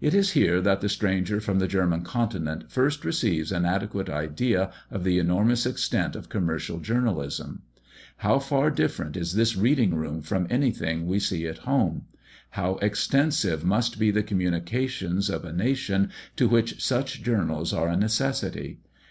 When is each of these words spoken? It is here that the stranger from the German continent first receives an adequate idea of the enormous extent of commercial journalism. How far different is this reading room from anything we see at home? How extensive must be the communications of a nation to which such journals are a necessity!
It 0.00 0.14
is 0.14 0.30
here 0.30 0.58
that 0.62 0.80
the 0.80 0.88
stranger 0.88 1.38
from 1.38 1.58
the 1.58 1.68
German 1.68 2.00
continent 2.00 2.70
first 2.72 3.04
receives 3.04 3.52
an 3.52 3.66
adequate 3.66 4.08
idea 4.08 4.72
of 4.90 5.04
the 5.04 5.18
enormous 5.18 5.66
extent 5.66 6.16
of 6.16 6.30
commercial 6.30 6.78
journalism. 6.80 7.60
How 8.16 8.38
far 8.38 8.70
different 8.70 9.18
is 9.18 9.34
this 9.34 9.58
reading 9.58 9.94
room 9.94 10.22
from 10.22 10.46
anything 10.48 11.06
we 11.06 11.18
see 11.18 11.46
at 11.46 11.58
home? 11.68 12.06
How 12.52 12.76
extensive 12.76 13.62
must 13.62 13.98
be 13.98 14.10
the 14.10 14.22
communications 14.22 15.28
of 15.28 15.44
a 15.44 15.52
nation 15.52 16.08
to 16.36 16.48
which 16.48 16.82
such 16.82 17.22
journals 17.22 17.74
are 17.74 17.88
a 17.90 17.98
necessity! 17.98 18.78